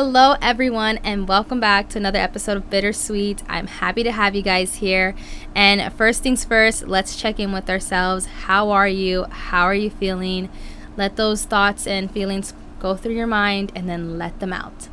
[0.00, 3.42] Hello, everyone, and welcome back to another episode of Bittersweet.
[3.48, 5.16] I'm happy to have you guys here.
[5.56, 8.26] And first things first, let's check in with ourselves.
[8.26, 9.24] How are you?
[9.24, 10.50] How are you feeling?
[10.96, 14.86] Let those thoughts and feelings go through your mind and then let them out.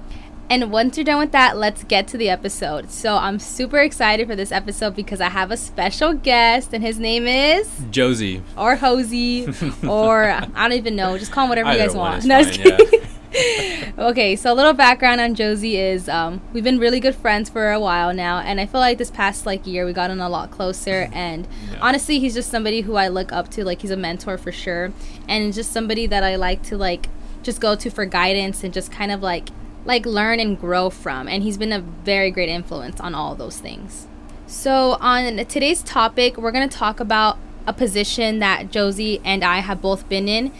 [0.49, 2.89] And once you're done with that, let's get to the episode.
[2.89, 6.97] So I'm super excited for this episode because I have a special guest, and his
[6.97, 9.45] name is Josie or Hosey,
[9.87, 11.15] or I don't even know.
[11.19, 12.25] Just call him whatever you guys want.
[12.25, 13.04] No, fine, yeah.
[13.97, 17.71] okay, so a little background on Josie is um, we've been really good friends for
[17.71, 20.51] a while now, and I feel like this past like year we gotten a lot
[20.51, 21.09] closer.
[21.15, 21.79] And Yeah.
[21.81, 23.63] honestly, he's just somebody who I look up to.
[23.65, 24.91] Like he's a mentor for sure,
[25.27, 27.09] and just somebody that I like to like
[27.43, 29.49] just go to for guidance and just kind of like
[29.85, 31.27] like learn and grow from.
[31.27, 34.07] And he's been a very great influence on all those things.
[34.47, 39.81] So on today's topic, we're gonna talk about a position that Josie and I have
[39.81, 40.51] both been in.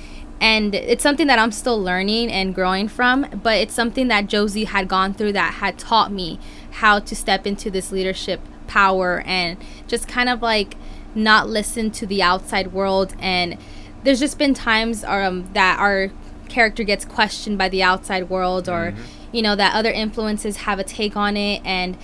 [0.46, 4.66] And it's something that I'm still learning and growing from, but it's something that Josie
[4.66, 9.58] had gone through that had taught me how to step into this leadership power and
[9.88, 10.76] just kind of like
[11.16, 13.16] not listen to the outside world.
[13.18, 13.58] And
[14.04, 16.12] there's just been times um, that our
[16.48, 18.94] character gets questioned by the outside world or,
[19.32, 21.64] you know, that other influences have a take on it.
[21.66, 21.98] And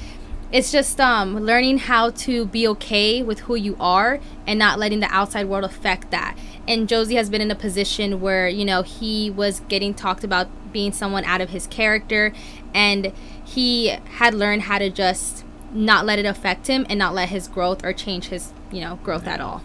[0.51, 4.99] it's just um learning how to be okay with who you are and not letting
[4.99, 6.35] the outside world affect that
[6.67, 10.47] and josie has been in a position where you know he was getting talked about
[10.71, 12.33] being someone out of his character
[12.73, 13.11] and
[13.43, 17.47] he had learned how to just not let it affect him and not let his
[17.47, 19.61] growth or change his you know growth at all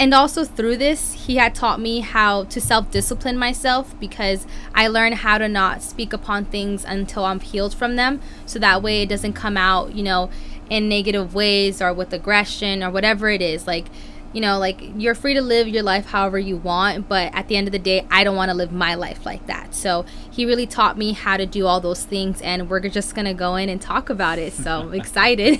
[0.00, 4.88] and also through this, he had taught me how to self discipline myself because I
[4.88, 8.22] learned how to not speak upon things until I'm healed from them.
[8.46, 10.30] So that way it doesn't come out, you know,
[10.70, 13.66] in negative ways or with aggression or whatever it is.
[13.66, 13.88] Like,
[14.32, 17.56] you know, like you're free to live your life however you want, but at the
[17.56, 19.74] end of the day, I don't want to live my life like that.
[19.74, 23.34] So he really taught me how to do all those things, and we're just gonna
[23.34, 24.52] go in and talk about it.
[24.52, 25.58] So I'm excited.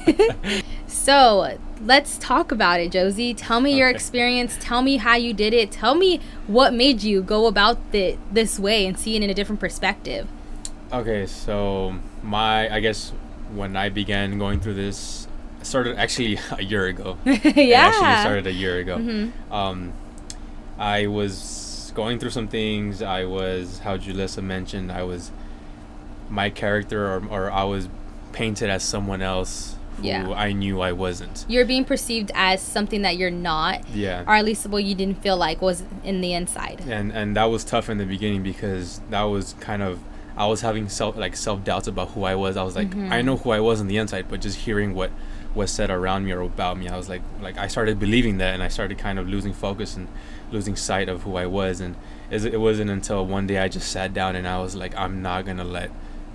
[0.86, 3.34] so let's talk about it, Josie.
[3.34, 4.56] Tell me your experience.
[4.60, 5.72] Tell me how you did it.
[5.72, 9.34] Tell me what made you go about it this way and see it in a
[9.34, 10.28] different perspective.
[10.92, 13.12] Okay, so my I guess
[13.54, 15.19] when I began going through this,
[15.60, 17.16] it started actually a year ago.
[17.26, 18.96] It actually started a year ago.
[18.98, 19.32] Mhm.
[19.50, 19.92] Um,
[20.78, 23.02] I was going through some things.
[23.02, 24.90] I was how Julissa mentioned.
[24.90, 25.30] I was
[26.28, 27.88] my character, or or I was
[28.32, 30.30] painted as someone else who Yeah.
[30.30, 31.44] I knew I wasn't.
[31.48, 34.22] You're being perceived as something that you're not, Yeah.
[34.26, 36.80] or at least what you didn't feel like was in the inside.
[36.88, 39.98] and and that was tough in the beginning because that was kind of
[40.36, 42.56] I was having self like self doubts about who I was.
[42.56, 43.10] I was like Mhm.
[43.12, 45.10] I know who I was on the inside, but just hearing what
[45.54, 48.54] was said around me or about me, I was like like I started believing that,
[48.54, 50.08] and I started kind of losing focus and
[50.52, 51.80] losing sight of who I was.
[51.80, 51.96] And
[52.30, 55.44] it wasn't until one day I just sat down and I was like, I'm not
[55.46, 55.90] gonna let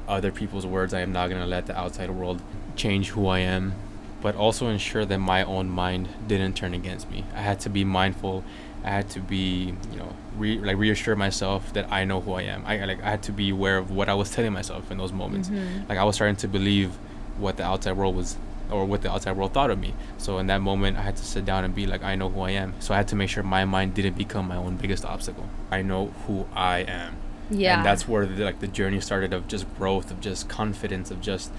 [0.08, 0.94] other people's words.
[0.94, 2.42] I am not gonna let the outside world
[2.76, 3.74] change who I am
[4.22, 7.24] but also ensure that my own mind didn't turn against me.
[7.36, 8.44] I had to be mindful.
[8.84, 12.42] I had to be, you know, re- like reassure myself that I know who I
[12.44, 12.64] am.
[12.66, 15.12] I like I had to be aware of what I was telling myself in those
[15.12, 15.50] moments.
[15.50, 15.88] Mhm.
[15.88, 16.94] Like I was starting to believe
[17.38, 18.36] what the outside world was
[18.72, 19.94] or what the outside world thought of me.
[20.18, 22.42] So in that moment, I had to sit down and be like, I know who
[22.42, 22.74] I am.
[22.80, 25.48] So I had to make sure my mind didn't become my own biggest obstacle.
[25.72, 27.18] I know who I am.
[27.50, 27.78] Yeah.
[27.78, 31.22] And that's where the, like the journey started of just growth, of just confidence, of
[31.22, 31.52] just,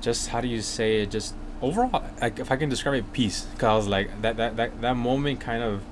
[0.00, 1.10] just how do you say it?
[1.10, 3.46] Just overall, like if I can describe it, peace.
[3.56, 5.82] Cause I was like that that that that moment kind of,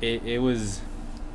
[0.00, 0.80] it it was,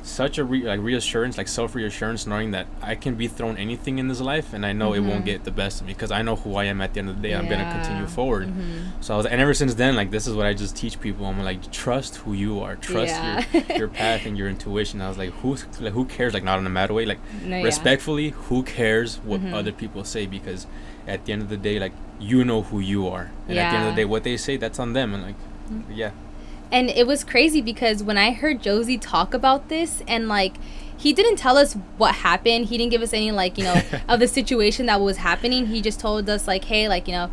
[0.06, 3.98] such a re- like reassurance, like self reassurance, knowing that I can be thrown anything
[3.98, 5.24] in this life, and I know it won't Mhm.
[5.24, 7.16] get the best of me because I know who I am at the end of
[7.22, 7.34] the day.
[7.34, 8.08] I'm gonna continue Yeah.
[8.08, 8.48] forward.
[8.48, 8.88] Mhm.
[9.00, 11.24] So I was, and ever since then, like this is what I just teach people.
[11.24, 13.44] I'm like, trust who you are, trust Yeah.
[13.54, 15.00] your your path and your intuition.
[15.00, 16.34] I was like, who's like, who cares?
[16.34, 17.64] Like not in a mad way, like No, yeah.
[17.64, 19.54] respectfully, who cares what Mhm.
[19.54, 20.26] other people say?
[20.26, 20.66] Because
[21.08, 23.76] at the end of the day, like you know who you are, and at the
[23.78, 25.14] end of the day, what they say, that's on them.
[25.14, 25.34] And like,
[25.90, 26.10] yeah,
[26.72, 30.56] And it was crazy because when I heard Josie talk about this and like
[30.96, 32.66] he didn't tell us what happened.
[32.66, 35.66] He didn't give us any like, you know, of the situation that was happening.
[35.66, 37.30] He just told us like, hey, like, you know,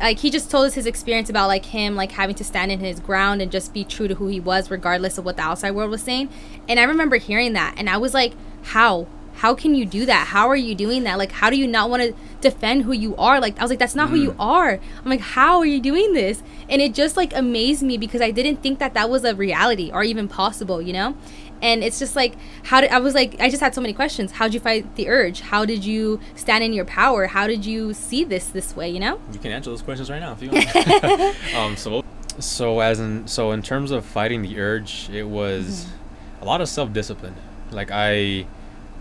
[0.00, 2.80] like he just told us his experience about like him like having to stand in
[2.80, 5.70] his ground and just be true to who he was regardless of what the outside
[5.70, 6.28] world was saying.
[6.68, 8.34] And I remember hearing that and I was like,
[8.64, 9.06] how?
[9.38, 10.26] How can you do that?
[10.28, 11.16] How are you doing that?
[11.18, 13.40] Like, how do you not want to defend who you are?
[13.40, 14.36] Like, I was like, that's not who you Mm.
[14.40, 14.70] are.
[15.04, 16.42] I'm like, how are you doing this?
[16.68, 19.90] And it just like amazed me because I didn't think that that was a reality
[19.92, 21.16] or even possible, you know?
[21.62, 24.32] And it's just like, how did I was like, I just had so many questions.
[24.32, 25.40] How did you fight the urge?
[25.40, 27.26] How did you stand in your power?
[27.26, 29.20] How did you see this this way, you know?
[29.32, 31.54] you can answer those questions right now if you want.
[31.54, 32.04] um, so
[32.38, 36.42] so as in so in terms of fighting the urge, it was Mm-hmm.
[36.42, 37.34] a lot of self discipline.
[37.72, 38.46] Like I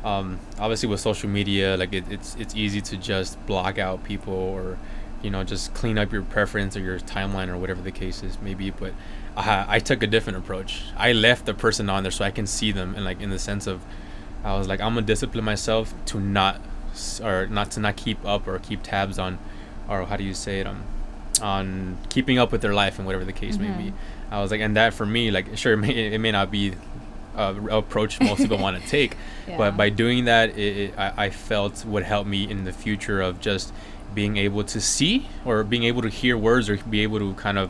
[0.04, 4.34] um, obviously with social media, like it, it's it's easy to just block out people
[4.34, 4.78] or
[5.22, 8.38] you know just clean up your preference or your timeline or whatever the case is
[8.42, 8.70] maybe.
[8.70, 8.94] But
[9.36, 10.84] I, I took a different approach.
[10.96, 13.40] I left the person on there so I can see them and like in the
[13.40, 13.82] sense of
[14.44, 16.62] I was like I'm gonna discipline myself to not
[17.24, 19.40] or not to not keep up or keep tabs on
[19.90, 20.84] or how do you say it um
[21.42, 23.78] on keeping up with their life and whatever the case mm-hmm.
[23.78, 23.90] may be.
[23.90, 24.34] Mm-hmm.
[24.34, 26.74] I was like, and that for me, like, sure, it may, it may not be
[27.38, 29.16] uh, approach most people want to take.
[29.48, 29.58] Yeah.
[29.58, 33.22] But by doing that, it, it, I, I felt would help me in the future
[33.22, 33.74] of just
[34.14, 37.58] being able to see or being able to hear words or be able to kind
[37.58, 37.70] of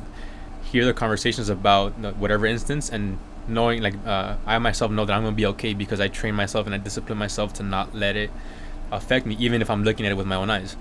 [0.72, 3.18] hear the conversations about whatever instance and
[3.48, 6.66] knowing like uh, I myself know that I'm gonna be okay because I train myself
[6.66, 8.30] and I discipline myself to not let it
[8.92, 10.76] affect me even if I'm looking at it with my own eyes.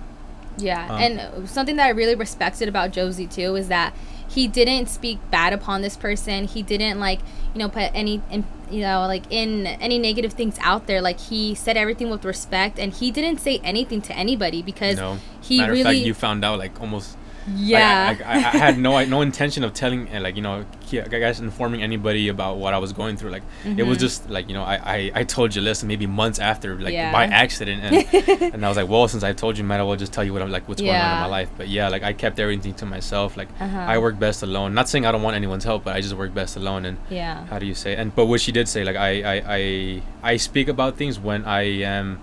[0.59, 3.95] Yeah, um, and something that I really respected about Josie too is that
[4.29, 6.47] he didn't speak bad upon this person.
[6.47, 7.21] He didn't like
[7.55, 11.01] you know put any in, you know like in any negative things out there.
[11.01, 15.19] Like he said everything with respect, and he didn't say anything to anybody because no.
[15.41, 15.85] he Matter really.
[15.85, 17.17] Fact, you found out like almost
[17.55, 18.09] yeah.
[18.09, 21.41] Like, I, I, I, had no no intention of telling like you know I guess
[21.41, 23.31] informing anybody about what I was going through.
[23.31, 23.79] Like mm-hmm.
[23.79, 24.07] it was mm-hmm.
[24.07, 27.13] just like you know I, I, I told you listen maybe months after like yeah.
[27.13, 29.97] by accident and and I was like well since I told you might as well
[29.97, 30.93] just tell you what I'm like what's yeah.
[30.93, 31.51] going on in my life.
[31.57, 33.37] But yeah like I kept everything to myself.
[33.37, 33.79] Like uh-huh.
[33.79, 34.75] I work best alone.
[34.75, 36.85] Not saying I don't want anyone's help, but I just work best alone.
[36.85, 39.57] And yeah how do you say and but what she did say like I I
[39.57, 42.21] I, I speak about things when I am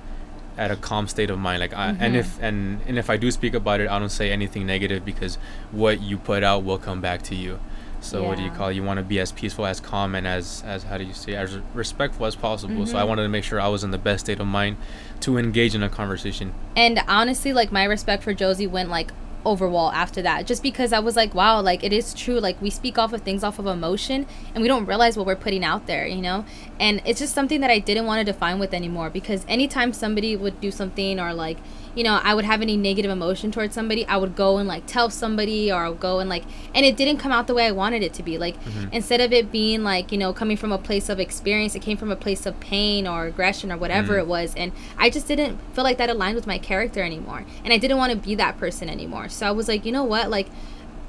[0.58, 2.04] at a calm state of mind like I, mm-hmm.
[2.04, 5.04] and if and and if i do speak about it i don't say anything negative
[5.04, 5.38] because
[5.72, 7.60] what you put out will come back to you
[8.02, 8.28] so yeah.
[8.28, 8.76] what do you call it?
[8.76, 11.36] you want to be as peaceful as calm and as as how do you say
[11.36, 12.86] as respectful as possible mm-hmm.
[12.86, 13.10] so i mm-hmm.
[13.10, 14.78] wanted to make sure i was in the best state of mind
[15.20, 19.12] to engage in a conversation and honestly like my respect for josie went like
[19.46, 22.70] overall after that just because i was like wow like it is true like we
[22.70, 25.86] speak off of things off of emotion and we don't realize what we're putting out
[25.88, 26.46] there you know?
[26.80, 30.36] And it's just something that i didn't want to define with anymore because anytime somebody
[30.36, 31.58] would do something or like
[31.96, 34.86] you know, I would have any negative emotion towards somebody, I would go and like
[34.86, 36.44] tell somebody or I would go and like,
[36.74, 38.38] and it didn't come out the way I wanted it to be.
[38.38, 38.90] Like, mm-hmm.
[38.92, 41.98] instead of it being like, you know, coming from a place of experience, it came
[41.98, 44.22] from a place of pain or aggression or whatever mm-hmm.
[44.22, 44.56] it was.
[44.56, 47.46] And I just didn't feel like that aligned with my character anymore.
[47.64, 49.30] And I didn't want to be that person anymore.
[49.30, 50.30] So I was like, you know what?
[50.30, 50.48] Like,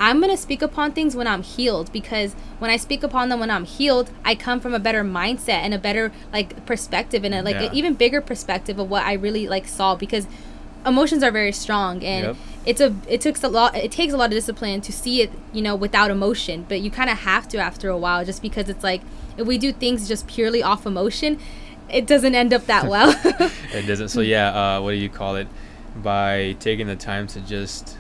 [0.01, 3.39] I'm going to speak upon things when I'm healed because when I speak upon them
[3.39, 7.35] when I'm healed, I come from a better mindset and a better like perspective and
[7.35, 7.69] a like yeah.
[7.69, 10.27] an even bigger perspective of what I really like saw because
[10.87, 12.37] emotions are very strong and yep.
[12.67, 15.31] it's a it takes a lot it takes a lot of discipline to see it
[15.53, 18.69] you know without emotion but you kind of have to after a while just because
[18.69, 19.01] it's like
[19.37, 21.39] if we do things just purely off emotion
[21.89, 23.15] it doesn't end up that well
[23.73, 25.49] it doesn't so yeah uh, what do you call it
[25.97, 27.97] by taking the time to just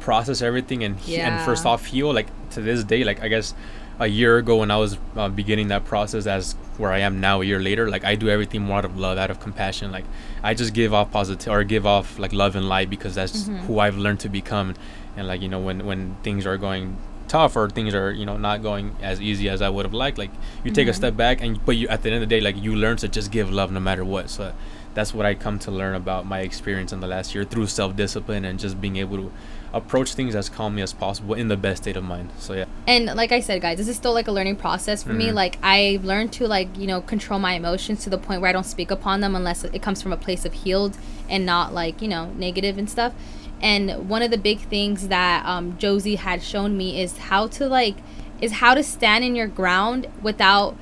[0.00, 1.36] process everything and yeah.
[1.36, 3.54] and first off heal like to this day like i guess
[4.02, 7.40] a year ago when I was uh, beginning that process as where I am now
[7.40, 10.04] a year later like I do everything more out of love out of compassion like
[10.42, 13.58] I just give off positive or give off like love and light because that's mm-hmm.
[13.66, 14.74] who I've learned to become
[15.16, 16.96] and like you know when when things are going
[17.28, 20.18] tough or things are you know not going as easy as I would have liked
[20.18, 20.32] like
[20.64, 20.90] you take mm-hmm.
[20.90, 22.96] a step back and but you at the end of the day like you learn
[22.98, 24.52] to just give love no matter what so
[24.94, 28.44] that's what I come to learn about my experience in the last year through self-discipline
[28.44, 29.32] and just being able to
[29.72, 32.30] approach things as calmly as possible in the best state of mind.
[32.38, 32.66] So yeah.
[32.86, 35.18] And like I said, guys, this is still like a learning process for mm-hmm.
[35.18, 35.32] me.
[35.32, 38.52] Like I learned to like you know control my emotions to the point where I
[38.52, 40.96] don't speak upon them unless it comes from a place of healed
[41.28, 43.14] and not like you know negative and stuff.
[43.60, 47.68] And one of the big things that um, Josie had shown me is how to
[47.68, 47.96] like
[48.40, 50.76] is how to stand in your ground without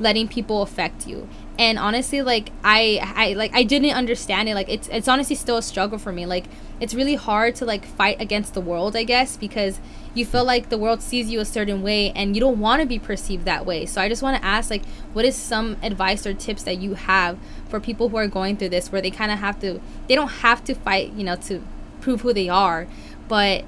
[0.00, 4.54] letting people affect you and honestly like i i like i didn't understand it.
[4.54, 6.26] Like it's it's honestly still a struggle for me.
[6.26, 6.44] Like
[6.80, 9.78] it's really hard to like fight against the world i guess because
[10.12, 12.86] you feel like the world sees you a certain way and you don't want to
[12.86, 13.86] be perceived that way.
[13.86, 16.94] So i just want to ask like what is some advice or tips that you
[16.94, 20.14] have for people who are going through this where they kind of have to they
[20.14, 21.62] don't have to fight you know to
[22.00, 22.86] prove who they are
[23.28, 23.64] but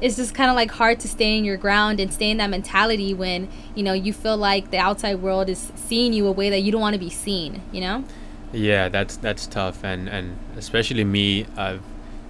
[0.00, 2.50] it's just kind of like hard to stay in your ground and stay in that
[2.50, 6.50] mentality when you know you feel like the outside world is seeing you a way
[6.50, 8.04] that you don't want to be seen you know?
[8.52, 11.82] Yeah that's that's tough and and especially me i've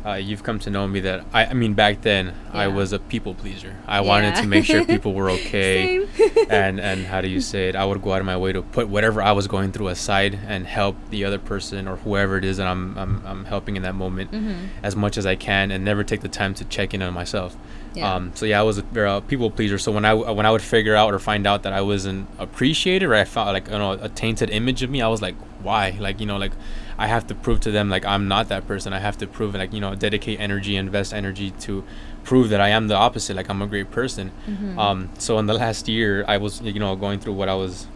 [0.04, 2.60] uh, you've come to know me that I, I mean back then yeah.
[2.60, 3.76] I was a people pleaser.
[3.86, 4.08] I yeah.
[4.08, 6.06] wanted to make sure people were okay,
[6.48, 7.76] and and how do you say it?
[7.76, 10.38] I would go out of my way to put whatever I was going through aside
[10.46, 13.82] and help the other person or whoever it is that I'm I'm, I'm helping in
[13.82, 14.66] that moment mm-hmm.
[14.82, 17.56] as much as I can, and never take the time to check in on myself.
[17.94, 18.14] Yeah.
[18.14, 19.78] Um, so yeah, I was a uh, people pleaser.
[19.78, 23.06] So when I when I would figure out or find out that I wasn't appreciated
[23.06, 25.96] or I felt like you know a tainted image of me, I was like, why?
[25.98, 26.52] Like you know like
[26.98, 28.92] I have to prove to them like I'm not that person.
[28.92, 31.84] I have to prove like you know dedicate energy, invest energy to
[32.22, 33.34] prove that I am the opposite.
[33.34, 34.30] Like I'm a great person.
[34.46, 34.78] Mm-hmm.
[34.78, 37.88] Um, so in the last year, I was you know going through what I was,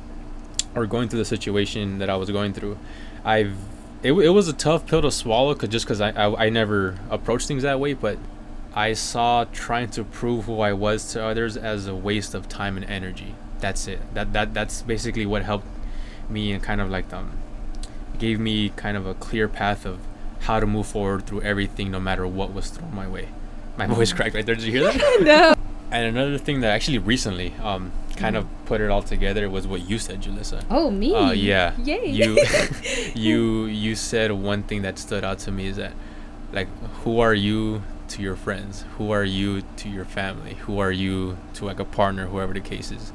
[0.74, 2.78] or going through the situation that I was going through.
[3.24, 3.54] I've
[4.02, 6.98] it, it was a tough pill to swallow cause just because I, I, I never
[7.10, 8.18] approached things that way but
[8.74, 12.76] i saw trying to prove who i was to others as a waste of time
[12.76, 15.66] and energy that's it that, that that's basically what helped
[16.28, 17.32] me and kind of like um
[18.18, 19.98] gave me kind of a clear path of
[20.40, 23.28] how to move forward through everything no matter what was thrown my way
[23.76, 24.16] my voice Mm.
[24.16, 25.54] cracked right there did you hear that no.
[25.90, 29.88] and another thing that actually recently um kind of put it all together was what
[29.88, 31.12] you said julissa Oh, me.
[31.14, 31.72] uh, yeah.
[31.82, 32.10] Yay.
[32.10, 32.38] You,
[33.16, 35.92] you, you said one thing that stood out to me is that,
[36.52, 36.68] like,
[37.02, 37.82] who are you
[38.14, 38.84] to your friends?
[38.98, 40.54] Who are you to your family?
[40.66, 43.12] Who are you to like a partner, whoever the case is?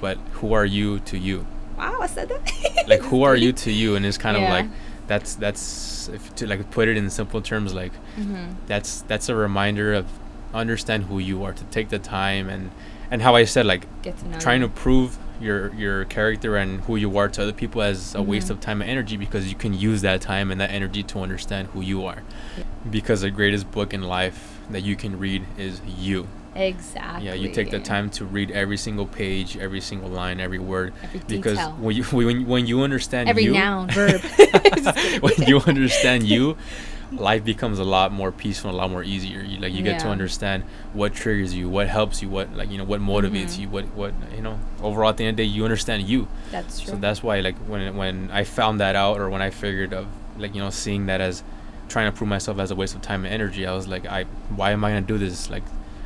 [0.00, 1.46] But who are you to you?
[1.78, 2.42] wow, I said that.
[2.88, 3.94] Like, who are you to you?
[3.96, 4.44] And it's kind Yeah.
[4.44, 4.66] of like,
[5.06, 9.34] that's that's if to like put it in simple terms, like hmm that's that's a
[9.34, 10.06] reminder of
[10.54, 12.70] understand who you are to take the time and
[13.10, 14.38] and how I said like Get to know.
[14.38, 14.68] trying you.
[14.68, 18.48] to prove your your character and who you are to other people as a waste
[18.48, 18.50] Mhm.
[18.50, 21.68] of time and energy because you can use that time and that energy to understand
[21.74, 22.22] who you are
[22.56, 22.64] Yeah.
[22.90, 27.26] because the greatest book in life that you can read is you Exactly.
[27.26, 30.92] yeah you take the time to read every single page every single line every word
[31.02, 31.76] Every because detail.
[31.80, 34.20] when you when, when you understand Every you noun, verb.
[35.20, 36.56] when you understand you
[37.12, 40.08] life becomes a lot more peaceful a lot more easier you like you get to
[40.08, 43.58] understand what triggers you what helps you what like you know what motivates Mhm.
[43.60, 46.26] you what what you know overall at the end of the day you understand you
[46.50, 46.92] That's true.
[46.94, 50.06] so that's why like when when i found that out or when i figured of
[50.38, 51.42] like you know seeing that as
[51.88, 54.24] trying to prove myself as a waste of time and energy i was like i
[54.56, 55.62] why am i gonna do this like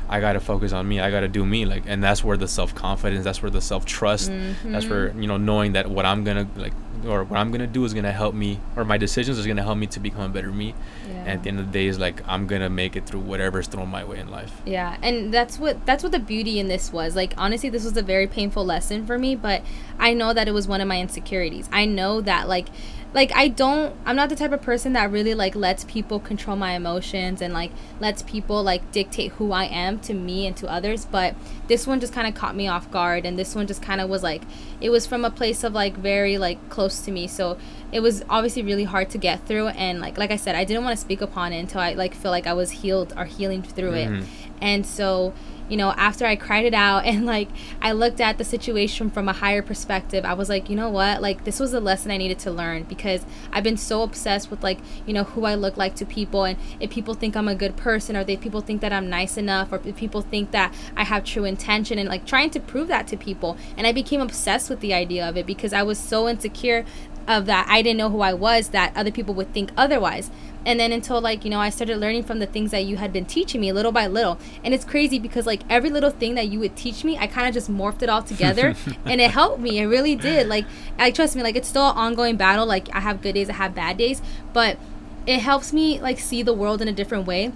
[0.09, 3.23] i gotta focus on me i gotta do me like and that's where the self-confidence
[3.23, 4.29] that's where the self-trust
[4.65, 4.89] that's Mhm.
[4.89, 6.73] where you know knowing that what i'm gonna like
[7.05, 9.77] or what i'm gonna do is gonna help me or my decisions is gonna help
[9.77, 10.73] me to become a better me
[11.09, 11.19] yeah.
[11.19, 13.67] and at the end of the day is like i'm gonna make it through whatever's
[13.67, 16.91] thrown my way in life Yeah, and that's what that's what the beauty in this
[16.91, 17.15] was.
[17.15, 19.61] Like honestly, this was a very painful lesson for me, but
[19.99, 21.69] I know that it was one of my insecurities.
[21.71, 22.67] I know that like
[23.13, 26.55] like I don't I'm not the type of person that really like lets people control
[26.57, 30.67] my emotions and like lets people like dictate who I am to me and to
[30.69, 31.33] others, but
[31.67, 34.09] this one just kind of caught me off guard and this one just kind of
[34.09, 34.43] was like
[34.81, 37.27] it was from a place of like very like close to me.
[37.27, 37.57] So
[37.91, 40.83] it was obviously really hard to get through and like like I said, I didn't
[40.83, 43.63] want to speak upon it until I like feel like I was healed or healing
[43.63, 44.21] through Mhm.
[44.21, 44.27] it.
[44.61, 45.33] And so,
[45.69, 47.49] you know, after I cried it out and like
[47.81, 51.21] I looked at the situation from a higher perspective, I was like, you know what?
[51.21, 54.63] Like this was a lesson I needed to learn because I've been so obsessed with
[54.63, 57.55] like, you know, who I look like to people and if people think I'm a
[57.55, 60.73] good person or if people think that I'm nice enough or if people think that
[60.95, 63.57] I have true intention and like trying to prove that to people.
[63.75, 66.85] And I became obsessed with the idea of it because I was so insecure
[67.27, 70.31] of that I didn't know who I was that other people would think otherwise.
[70.65, 73.13] And then until like, you know, I started learning from the things that you had
[73.13, 74.37] been teaching me little by little.
[74.63, 77.47] And it's crazy because like every little thing that you would teach me, I kind
[77.47, 79.79] of just morphed it all together and it helped me.
[79.79, 80.47] It really did.
[80.47, 80.65] Like
[80.97, 82.65] I trust me, like it's still an ongoing battle.
[82.65, 84.21] Like I have good days, I have bad days,
[84.53, 84.77] but
[85.25, 87.51] it helps me like see the world in a different way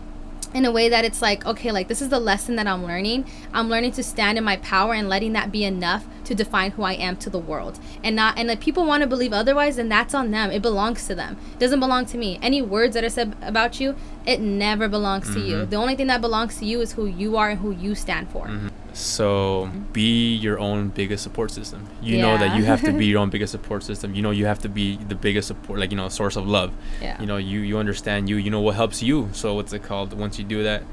[0.54, 3.26] in a way that it's like okay like this is the lesson that i'm learning.
[3.54, 6.84] I'm learning to stand in my power and letting that be enough to define who
[6.84, 7.80] i am to the world.
[8.04, 10.52] And not and if people want to believe otherwise then that's on them.
[10.52, 11.38] It belongs to them.
[11.54, 12.40] It doesn't belong to me.
[12.42, 15.56] Any words that are said about you it never belongs to you.
[15.58, 15.70] Mhm.
[15.70, 18.30] the only thing that belongs to you is who you are and who you stand
[18.30, 18.46] for.
[18.48, 18.70] Mhm.
[18.94, 21.88] So be your own biggest support system.
[22.02, 24.14] You know that you have to be your own biggest support system.
[24.16, 26.72] You know you have to be the biggest support, like you know, source of love.
[27.02, 28.36] yeah You know you you understand you.
[28.38, 29.30] You know what helps you.
[29.34, 30.14] So what's it called?
[30.14, 30.84] Once you do that,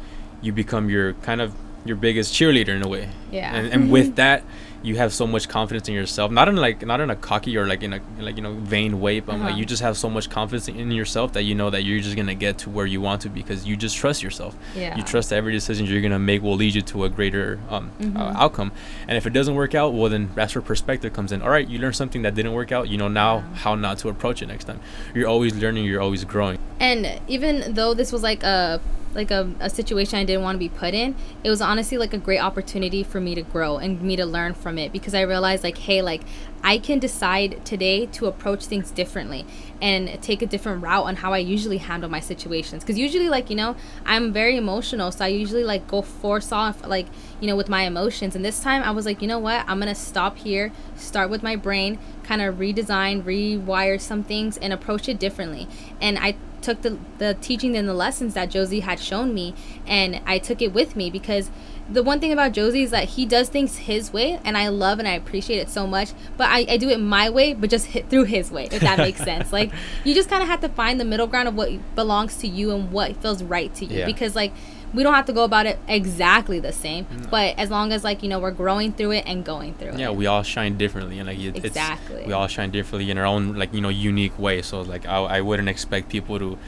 [0.43, 1.53] you become your kind of
[1.85, 3.09] your biggest cheerleader in a way.
[3.33, 4.45] yeah And and with that,
[4.83, 6.31] you have so much confidence in yourself.
[6.31, 9.01] Not in like not in a cocky or like in a like you know vain
[9.01, 9.59] way, but like Uh-huh.
[9.59, 12.35] you just have so much confidence in yourself that you know that you're just gonna
[12.35, 15.37] get to where you want to because you just trust yourself yeah you trust that
[15.37, 18.37] every decision you're gonna make will lead you to a greater um, uh, Mhm.
[18.37, 18.73] outcome.
[19.09, 21.43] And if it doesn't work out, well then that's where perspective comes in.
[21.43, 22.89] All right, you learned something that didn't work out.
[22.89, 23.55] You know now Yeah.
[23.65, 24.81] how not to approach it next time.
[25.15, 25.85] You're always learning.
[25.85, 26.59] You're always growing.
[26.81, 28.81] and even though this was like a
[29.15, 32.13] like a, a situation i didn't want to be put in it was honestly like
[32.13, 35.21] a great opportunity for me to grow and me to learn from it because i
[35.21, 36.23] realized like hey like
[36.63, 39.45] i can decide today to approach things differently
[39.81, 42.83] and take a different route on how i usually handle my situations.
[42.83, 46.87] Because usually like you know i'm very emotional so i usually like go force off
[46.87, 47.07] like
[47.41, 48.35] you know with my emotions.
[48.35, 49.65] And this time i was like you know what?
[49.69, 54.73] I'm gonna stop here start with my brain kind of redesign rewire some things and
[54.73, 55.69] approach it differently.
[56.01, 59.55] And i took the the teaching and the lessons that Josie had shown me
[59.87, 61.51] and I took it with me because
[61.91, 64.99] the one thing about Josie is that he does things his way, and I love
[64.99, 66.11] and I appreciate it so much.
[66.37, 68.99] But I, I do it my way, but just hit through his way, if that
[68.99, 69.55] makes sense.
[69.55, 69.73] Like
[70.05, 72.73] you just kind of have to find the middle ground of what belongs to you
[72.73, 74.05] and what feels right to you, Yeah.
[74.07, 74.53] because like
[74.95, 77.29] we don't have to go about it exactly the same, No.
[77.31, 79.95] but as long as like you know we're growing through it and going through yeah
[79.95, 80.01] it.
[80.01, 82.17] Yeah, we all shine differently and like it, Exactly.
[82.17, 85.07] it's we all shine differently in our own like you know unique way so like
[85.07, 86.59] I, I wouldn't expect people to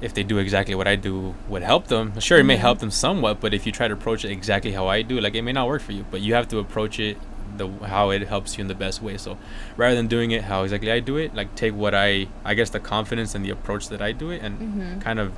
[0.00, 2.60] if they do exactly what i do would help them sure it may Mhm.
[2.60, 5.34] help them somewhat but if you try to approach it exactly how i do like
[5.34, 7.16] it may not work for you but you have to approach it
[7.56, 9.38] the how it helps you in the best way so
[9.76, 12.70] rather than doing it how exactly i do it like take what i i guess
[12.70, 15.00] the confidence and the approach that i do it and Mhm.
[15.00, 15.32] kind of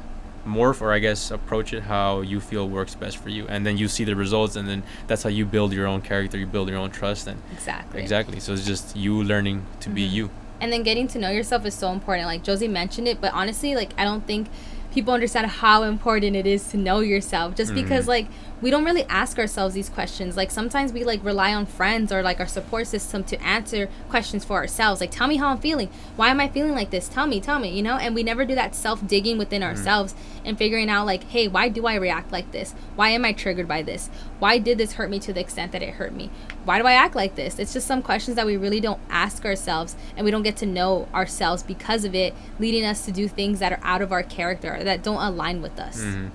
[0.47, 3.77] morph or I guess approach it how you feel works best for you, and then
[3.77, 6.69] you see the results, and then that's how you build your own character, you build
[6.69, 8.01] your own trust, and Exactly.
[8.01, 8.41] exactly.
[8.41, 10.13] So it's just you learning to be Mhm.
[10.13, 10.31] you.
[10.59, 13.75] and then getting to know yourself is so important like josie mentioned it but honestly
[13.75, 14.47] like i don't think
[14.91, 18.15] people understand how important it is to know yourself just because Mhm.
[18.17, 18.27] like
[18.63, 20.37] we don't really ask ourselves these questions.
[20.37, 24.45] Like sometimes we like rely on friends or like our support system to answer questions
[24.45, 25.01] for ourselves.
[25.01, 25.91] Like tell me how i'm feeling.
[26.17, 27.09] Why am i feeling like this?
[27.09, 27.97] Tell me tell me you know?
[27.97, 31.69] And we never do that self digging within ourselves and figuring out like hey why
[31.69, 32.75] do i react like this?
[32.95, 34.09] Why am i triggered by this?
[34.39, 36.31] Why did this hurt me to the extent that it hurt me?
[36.65, 37.59] Why do i act like this?
[37.59, 40.67] It's just some questions that we really don't ask ourselves and we don't get to
[40.67, 44.23] know ourselves because of it leading us to do things that are out of our
[44.23, 46.01] character that don't align with us.
[46.01, 46.31] Mhm.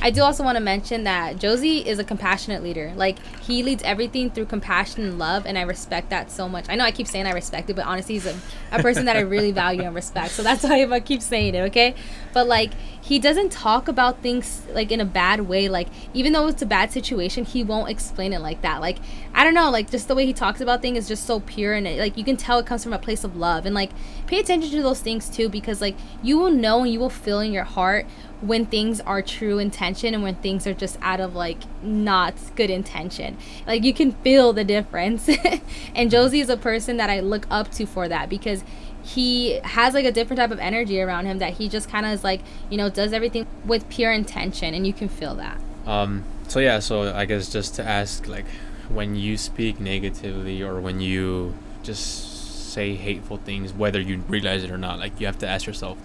[0.00, 2.92] I do also want to mention that Josie is a compassionate leader.
[2.94, 6.66] Like he leads everything through compassion and love, and I respect that so much.
[6.68, 8.36] I know I keep saying I respect it, but honestly, he's a,
[8.72, 10.32] a person that I really value and respect.
[10.32, 11.94] So that's why I keep saying it, okay?
[12.32, 15.68] But like he doesn't talk about things like in a bad way.
[15.68, 18.80] Like even though it's a bad situation, he won't explain it like that.
[18.80, 18.98] Like
[19.34, 21.74] I don't know, like just the way he talks about things is just so pure,
[21.74, 23.66] and it, like you can tell it comes from a place of love.
[23.66, 23.90] And like
[24.26, 27.40] pay attention to those things too, because like you will know and you will feel
[27.40, 28.06] in your heart
[28.46, 32.68] when things are true intention and when things are just out of like not good
[32.68, 33.38] intention.
[33.66, 35.28] Like you can feel the difference.
[35.94, 38.62] and Josie is a person that I look up to for that because
[39.02, 42.12] he has like a different type of energy around him that he just kind of
[42.12, 45.58] is like, you know, does everything with pure intention and you can feel that.
[45.86, 46.24] Um.
[46.48, 46.80] So yeah.
[46.80, 48.46] So I guess just to ask, like,
[48.88, 54.70] when you speak negatively or when you just say hateful things, whether you realize it
[54.70, 55.96] or not, like you have to ask yourself,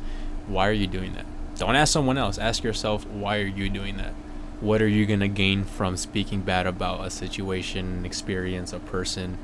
[0.48, 1.26] why are you doing that?
[1.60, 2.38] Don't ask someone else.
[2.38, 4.14] Ask yourself, why are you doing that?
[4.62, 9.38] What are you gonna gain from speaking bad about a situation, experience, a person?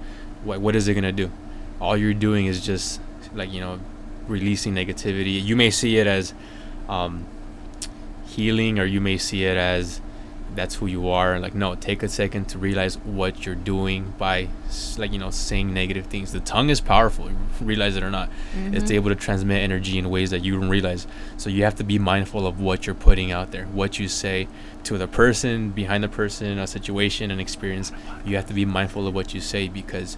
[0.46, 1.30] What What is it gonna do?
[1.82, 3.02] All you're doing is just
[3.34, 3.82] like you know,
[4.30, 5.44] releasing negativity.
[5.44, 6.34] You may see it as
[6.88, 7.26] um,
[8.26, 10.00] healing, or you may see it as
[10.56, 11.40] that's who you are.
[11.40, 14.48] Like no, take a second to realize what you're doing by
[14.98, 16.32] like you know saying negative things.
[16.32, 17.30] The tongue is powerful.
[17.62, 18.30] Realize it or not,
[18.72, 18.96] it's Mhm.
[18.96, 21.08] able to transmit energy in ways that you don't realize.
[21.38, 24.48] So you have to be mindful of what you're putting out there, what you say
[24.84, 27.92] to the person, behind the person, a situation, an experience.
[28.26, 30.18] You have to be mindful of what you say because,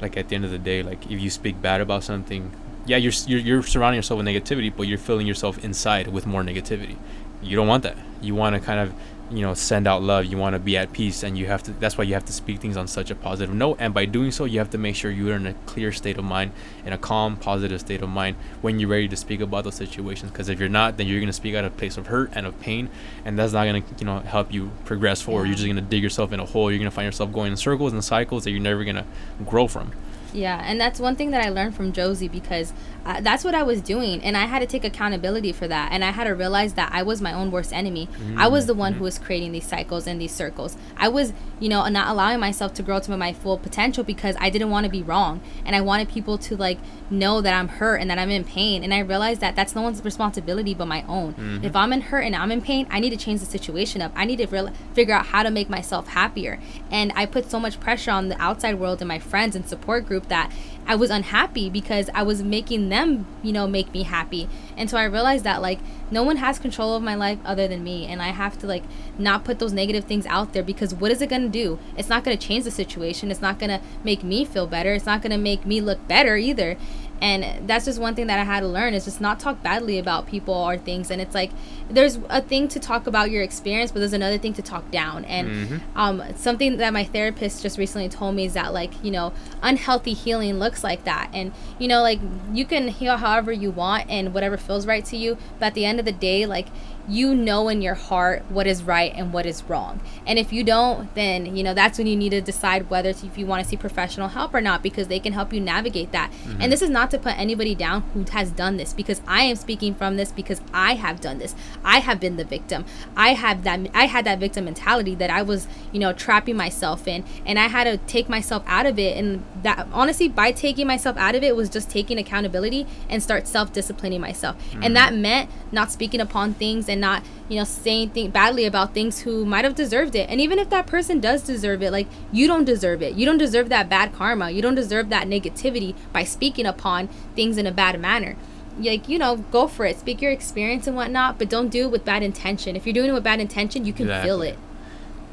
[0.00, 2.50] like at the end of the day, like if you speak bad about something,
[2.86, 6.42] yeah, you're you're, you're surrounding yourself with negativity, but you're filling yourself inside with more
[6.42, 6.96] negativity.
[7.42, 7.96] You don't want that.
[8.22, 8.92] You want to kind of
[9.30, 11.72] you know send out love you want to be at peace and you have to
[11.72, 14.30] that's why you have to speak things on such a positive note and by doing
[14.30, 16.50] so you have to make sure you're in a clear state of mind
[16.84, 20.30] in a calm positive state of mind when you're ready to speak about those situations
[20.32, 22.30] because if you're not then you're going to speak out of a place of hurt
[22.34, 22.90] and of pain
[23.24, 25.46] and that's not going to you know help you progress forward.
[25.46, 26.70] You're just going to dig yourself in a hole.
[26.70, 29.04] You're going to find yourself going in circles and cycles that you're never going to
[29.46, 29.92] grow from
[30.32, 32.72] Yeah, and that's one thing that I learned from Josie because
[33.04, 36.04] uh, that's what I was doing, and I had to take accountability for that, and
[36.04, 38.08] I had to realize that I was my own worst enemy.
[38.36, 40.76] I was the one who was creating these cycles and these circles.
[40.96, 44.50] I was, you know, not allowing myself to grow to my full potential because I
[44.50, 46.78] didn't want to be wrong, and I wanted people to like
[47.10, 49.82] know that I'm hurt and that I'm in pain, and I realized that that's no
[49.82, 51.32] one's responsibility but my own.
[51.34, 51.64] Mhm.
[51.64, 54.12] If I'm in hurt and I'm in pain, I need to change the situation up.
[54.14, 56.58] I need to real- figure out how to make myself happier,
[56.90, 60.06] and I put so much pressure on the outside world and my friends and support
[60.20, 60.52] group that
[60.86, 64.48] I was unhappy because I was making them, you know, make me happy.
[64.76, 65.78] And so I realized that like
[66.10, 68.82] no one has control of my life other than me and I have to like
[69.18, 71.78] not put those negative things out there because what is it going to do?
[71.96, 73.30] It's not going to change the situation.
[73.30, 74.92] It's not going to make me feel better.
[74.94, 76.76] It's not going to make me look better either.
[77.22, 79.98] And that's just one thing that I had to learn is just not talk badly
[79.98, 81.10] about people or things.
[81.10, 81.50] And it's like
[81.90, 85.24] there's a thing to talk about your experience, but there's another thing to talk down.
[85.26, 85.80] And Mhm.
[85.96, 90.12] um, something that my therapist just recently told me is that like you know unhealthy
[90.14, 92.20] healing looks like that and you know like
[92.52, 95.84] you can heal however you want and whatever feels right to you but at the
[95.84, 96.68] end of the day like
[97.10, 100.00] you know in your heart what is right and what is wrong.
[100.26, 103.26] And if you don't, then you know that's when you need to decide whether to,
[103.26, 106.12] if you want to see professional help or not because they can help you navigate
[106.12, 106.30] that.
[106.30, 106.62] Mm-hmm.
[106.62, 109.56] And this is not to put anybody down who has done this because I am
[109.56, 111.54] speaking from this because I have done this.
[111.84, 112.84] I have been the victim.
[113.16, 117.08] I have that I had that victim mentality that I was, you know, trapping myself
[117.08, 120.86] in and I had to take myself out of it and that honestly by taking
[120.86, 124.56] myself out of it was just taking accountability and start self-disciplining myself.
[124.56, 124.84] Mm-hmm.
[124.84, 128.94] And that meant not speaking upon things and not you know saying th- badly about
[128.94, 130.28] things who might have deserved it.
[130.28, 133.14] And even if that person does deserve it like you don't deserve it.
[133.14, 134.50] You don't deserve that bad karma.
[134.50, 138.36] You don't deserve that negativity by speaking upon things in a bad manner.
[138.78, 139.98] Like you know go for it.
[139.98, 142.76] Speak your experience and whatnot but don't do it with bad intention.
[142.76, 144.28] If you're doing it with bad intention you can exactly.
[144.28, 144.58] feel it.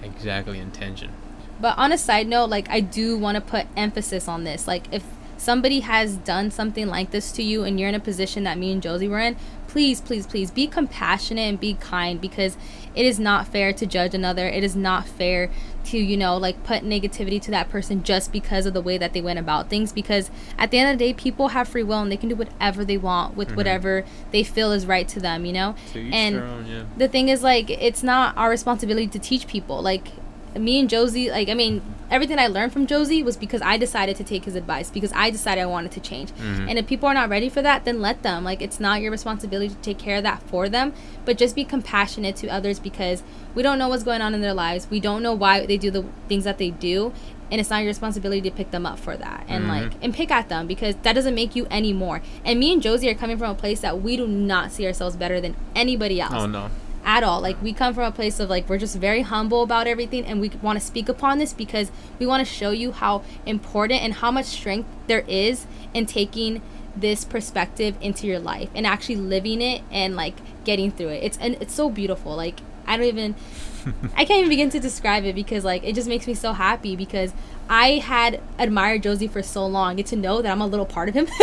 [0.04, 1.12] Exactly intention.
[1.60, 4.68] But on a side note like i do want to put emphasis on this.
[4.68, 5.04] Like if
[5.38, 8.72] somebody has done something like this to you and you're in a position that me
[8.72, 9.36] and Josie were in,
[9.68, 12.58] please, please, please be compassionate and be kind because
[12.96, 14.48] it is not fair to judge another.
[14.48, 15.52] It is not fair
[15.86, 19.14] to, you know, like put negativity to that person just because of the way that
[19.14, 19.92] they went about things.
[19.92, 22.36] Because at the end of the day, people have free will and they can do
[22.36, 23.58] whatever they want with mm-hmm.
[23.58, 25.76] whatever they feel is right to them, you know?
[26.12, 26.84] and own, yeah.
[26.98, 29.82] the thing is, like, it's not our responsibility to teach people.
[29.82, 30.08] Like,
[30.56, 34.16] me and Josie, like, I mean, everything I learned from Josie was because I decided
[34.18, 36.32] to take his advice, because I decided I wanted to change.
[36.32, 36.70] Mm-hmm.
[36.70, 38.44] And if people are not ready for that, then let them.
[38.44, 40.94] Like, it's not your responsibility to take care of that for them,
[41.26, 43.24] but just be compassionate to others because
[43.56, 44.88] we don't know what's going on in their lives.
[44.90, 47.14] We don't know why they do the things that they do.
[47.50, 49.72] And it's not your responsibility to pick them up for that and mm-hmm.
[49.72, 52.22] like and pick at them because that doesn't make you any more.
[52.44, 55.16] And me and Josie are coming from a place that we do not see ourselves
[55.16, 56.34] better than anybody else.
[56.34, 56.70] Oh no
[57.08, 57.42] at all.
[57.42, 60.42] Like we come from a place of like we're just very humble about everything and
[60.42, 61.90] we want to speak upon this because
[62.20, 66.62] we want to show you how important and how much strength there is in taking
[66.96, 71.24] this perspective into your life and actually living it and like getting through it.
[71.24, 72.36] It's and it's so beautiful.
[72.36, 73.36] Like I don't even
[74.16, 76.98] I can't even begin to describe it because like it just makes me so happy
[76.98, 77.32] because
[77.70, 79.96] I had admired Josie for so long.
[79.98, 81.28] Get to know that I'm a little part of him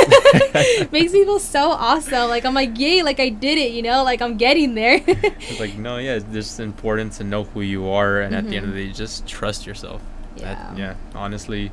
[0.93, 2.29] makes me feel so awesome.
[2.29, 5.03] Like I'm like, yay, like I did it, you know, like I'm getting there.
[5.07, 8.47] it's like no, yeah, it's just important to know who you are, and mm-hmm.
[8.47, 8.93] at the end of the mm-hmm.
[8.93, 10.03] day, just trust yourself.
[10.37, 10.55] Yeah.
[10.55, 10.95] That, yeah.
[11.15, 11.71] Honestly,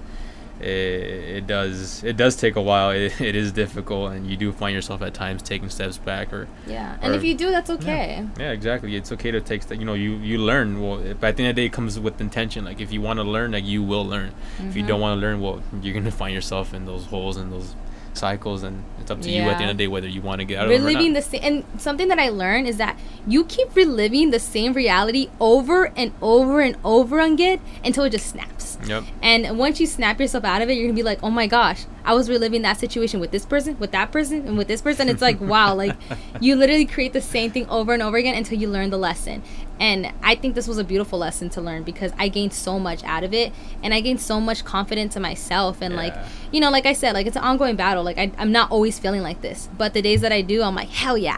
[0.64, 2.92] it, it does it does take a while.
[2.92, 6.32] It, it is difficult, and you do find yourself at times taking steps back.
[6.34, 8.28] Or yeah, and or, if you do, that's okay.
[8.38, 8.96] Yeah, yeah, exactly.
[8.96, 9.70] It's okay to take.
[9.70, 10.82] You know, you you learn.
[10.82, 12.66] Well, but at the end of the day, it comes with intention.
[12.66, 14.32] Like if you want to learn, like you will learn.
[14.32, 14.70] Mm-hmm.
[14.70, 15.02] If you don't mm-hmm.
[15.02, 17.76] want to learn, well, you're gonna find yourself in those holes and those
[18.14, 19.44] cycles and it's up to yeah.
[19.44, 20.88] you at the end of the day whether you want to get out reliving of
[20.88, 24.74] reliving the same and something that i learned is that you keep reliving the same
[24.74, 29.04] reality over and over and over again until it just snaps Yep.
[29.22, 31.86] And once you snap yourself out of it, you're gonna be like, oh my gosh,
[32.04, 35.10] I was reliving that situation with this person, with that person, and with this person.
[35.10, 35.96] It's like, wow, like
[36.40, 39.44] you literally create the same thing over and over again until you learn the lesson.
[39.80, 43.04] And I think this was a beautiful lesson to learn because I gained so much
[43.04, 43.52] out of it,
[43.84, 45.82] and I gained so much confidence in myself.
[45.82, 46.02] And yeah.
[46.02, 46.16] like,
[46.52, 48.04] you know, like I said, like it's an ongoing battle.
[48.04, 50.76] Like I, I'm not always feeling like this, but the days that I do, I'm
[50.76, 51.38] like, hell yeah.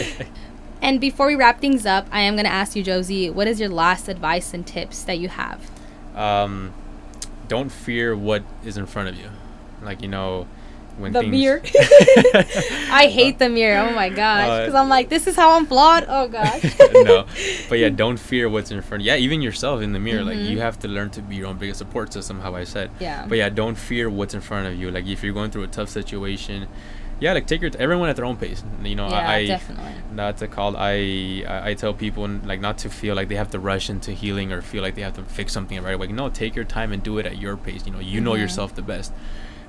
[0.82, 3.68] and before we wrap things up, I am gonna ask you, Josie, what is your
[3.68, 5.70] last advice and tips that you have?
[6.14, 6.72] Um,
[7.48, 9.30] don't fear what is in front of you.
[9.82, 10.46] Like you know,
[10.96, 11.62] when the things mirror.
[12.90, 13.88] I hate the mirror.
[13.88, 16.04] Oh my gosh, because uh, I'm like, this is how I'm flawed.
[16.08, 16.62] Oh gosh.
[16.94, 17.26] no,
[17.68, 19.02] but yeah, don't fear what's in front.
[19.02, 20.20] of Yeah, even yourself in the mirror.
[20.20, 20.28] Mm-hmm.
[20.28, 20.58] Like you mm-hmm.
[20.58, 22.40] have to learn to be your own biggest support system.
[22.40, 22.90] How I said.
[23.00, 23.26] Yeah.
[23.28, 24.90] But yeah, don't fear what's in front of you.
[24.90, 26.68] Like if you're going through a tough situation,
[27.22, 28.64] yeah, like take your t- everyone at their own pace.
[28.82, 29.92] You know, yeah, I definitely.
[30.16, 30.76] That's a call.
[30.76, 34.10] I, I I tell people like not to feel like they have to rush into
[34.10, 36.08] healing or feel like they have to fix something right away.
[36.08, 37.86] No, take your time and do it at your pace.
[37.86, 38.24] You know, you mm-hmm.
[38.24, 39.12] know yourself the best.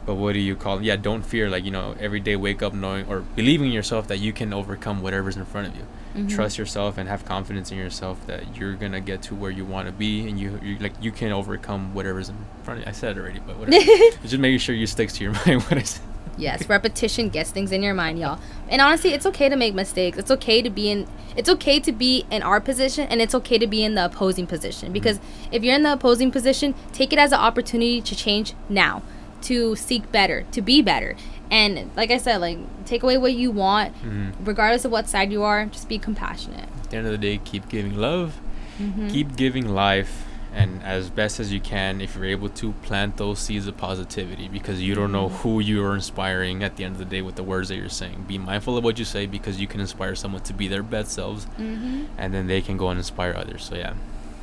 [0.06, 0.80] But what do you call?
[0.80, 0.86] It?
[0.86, 1.48] Yeah, don't fear.
[1.48, 4.52] Like you know, every day wake up knowing or believing in yourself that you can
[4.52, 5.84] overcome whatever's in front of you.
[6.16, 6.28] Mm-hmm.
[6.28, 9.88] Trust yourself and have confidence in yourself that you're gonna get to where you want
[9.88, 12.90] to be, and you you like you can overcome whatever's in front of you.
[12.90, 13.86] I said it already, but whatever.
[14.24, 16.02] just making sure you sticks to your mind what I said.
[16.38, 18.40] Yes, repetition gets things in your mind, y'all.
[18.70, 20.18] And honestly, it's okay to make mistakes.
[20.18, 23.58] It's okay to be in it's okay to be in our position and it's okay
[23.58, 24.94] to be in the opposing position mm-hmm.
[24.94, 25.20] because
[25.52, 29.02] if you're in the opposing position, take it as an opportunity to change now,
[29.42, 31.16] to seek better, to be better.
[31.50, 34.32] And like I said, like take away what you want, mm-hmm.
[34.44, 36.70] regardless of what side you are, just be compassionate.
[36.84, 38.40] At the end of the day, keep giving love,
[38.80, 39.08] mm-hmm.
[39.08, 40.23] keep giving life
[40.54, 44.48] and as best as you can if you're able to plant those seeds of positivity
[44.48, 45.38] because you don't know mm-hmm.
[45.38, 47.90] who you are inspiring at the end of the day with the words that you're
[47.90, 50.84] saying be mindful of what you say because you can inspire someone to be their
[50.84, 52.06] best selves mm-hmm.
[52.18, 53.94] and then they can go and inspire others so yeah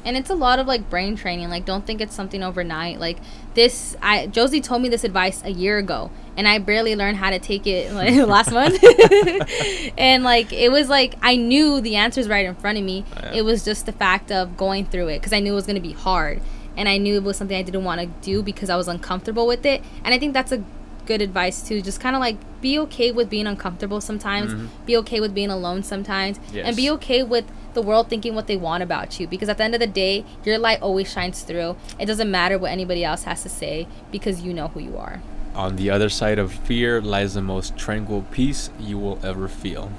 [0.04, 2.98] and it's a lot of like brain training like don't think it's something overnight.
[3.00, 3.18] Like
[3.54, 7.30] this i josie told me this advice a year ago and i barely learned how
[7.30, 8.78] to take it like last month.
[9.98, 13.04] And like it was like i knew the answers right in front of me.
[13.16, 13.32] Yeah.
[13.34, 15.76] it was just the fact of going through it because i knew it was going
[15.82, 16.40] to be hard.
[16.76, 19.46] And i knew it was something i didn't want to do because i was uncomfortable
[19.46, 19.82] with it.
[20.04, 20.62] And i think that's a
[21.06, 21.82] good advice too.
[21.82, 24.52] Just kind of like be okay with being uncomfortable sometimes.
[24.54, 24.68] Mhm.
[24.86, 26.38] be okay with being alone sometimes.
[26.66, 29.64] And be okay with the world thinking what they want about you because at the
[29.64, 31.76] end of the day your light always shines through.
[31.98, 35.20] It doesn't matter what anybody else has to say because you know who you are.
[35.54, 39.90] On the other side of fear lies the most tranquil peace you will ever feel.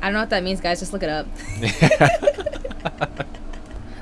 [0.00, 0.80] i don't know what that means guys.
[0.80, 1.26] Just look it up.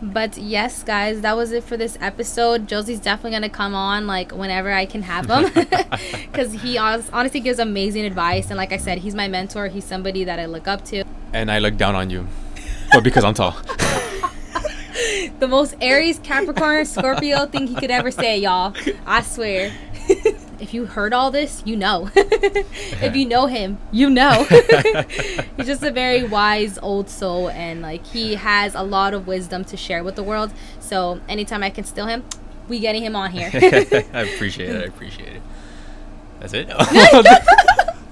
[0.03, 2.69] But yes guys that was it for this episode.
[2.69, 5.51] Josie's definitely gonna come on like whenever i can have him.
[6.31, 9.69] Because he honestly gives amazing advice and like i said he's my mentor.
[9.69, 11.05] He's somebody that i look up to.
[11.33, 12.29] And I look down on you,
[12.93, 13.53] but because I'm tall.
[15.39, 18.75] the most Aries, Capricorn, Scorpio thing he could ever say, y'all.
[19.07, 19.73] I swear.
[20.61, 22.11] if you heard all this, you know.
[22.17, 24.45] if you know him, you know.
[25.57, 29.65] He's just a very wise old soul and like he has a lot of wisdom
[29.67, 30.53] to share with the world.
[30.81, 32.25] So anytime I can steal him,
[32.69, 33.51] we getting him on here.
[33.53, 34.83] I appreciate it.
[34.83, 35.43] I appreciate it.
[36.41, 36.69] That's it.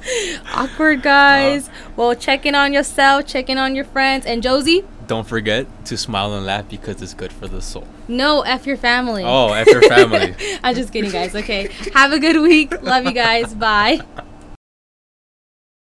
[0.54, 1.68] Awkward guys.
[1.68, 4.26] Uh, well, check in on yourself, check in on your friends.
[4.26, 7.86] And Josie, Don't forget to smile and laugh because it's good for the soul.
[8.08, 9.22] no F your family.
[9.24, 10.34] Oh, F your family.
[10.62, 11.34] I'm just kidding, guys.
[11.34, 11.68] Okay.
[11.94, 12.80] Have a good week.
[12.82, 13.54] Love you guys.
[13.66, 14.00] Bye.